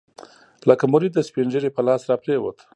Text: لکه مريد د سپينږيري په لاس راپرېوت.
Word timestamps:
لکه 0.69 0.85
مريد 0.93 1.11
د 1.15 1.19
سپينږيري 1.29 1.69
په 1.73 1.81
لاس 1.87 2.01
راپرېوت. 2.09 2.57